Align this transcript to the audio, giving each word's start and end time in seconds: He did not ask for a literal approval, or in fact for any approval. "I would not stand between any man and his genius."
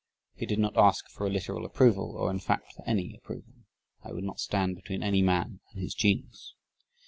He 0.33 0.47
did 0.47 0.57
not 0.57 0.75
ask 0.79 1.07
for 1.11 1.27
a 1.27 1.29
literal 1.29 1.63
approval, 1.63 2.15
or 2.17 2.31
in 2.31 2.39
fact 2.39 2.73
for 2.73 2.83
any 2.89 3.13
approval. 3.15 3.53
"I 4.03 4.11
would 4.11 4.23
not 4.23 4.39
stand 4.39 4.75
between 4.75 5.03
any 5.03 5.21
man 5.21 5.59
and 5.73 5.79
his 5.83 5.93
genius." 5.93 6.55